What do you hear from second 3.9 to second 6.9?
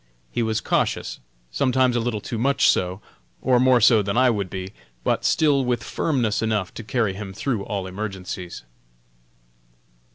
than I would be, but still with firmness enough to